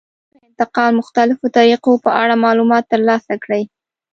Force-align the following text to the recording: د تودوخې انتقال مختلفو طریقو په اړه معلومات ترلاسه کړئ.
د 0.03 0.03
تودوخې 0.03 0.45
انتقال 0.49 0.91
مختلفو 1.01 1.45
طریقو 1.57 1.91
په 2.05 2.09
اړه 2.21 2.41
معلومات 2.45 2.83
ترلاسه 2.93 3.33
کړئ. 3.43 3.63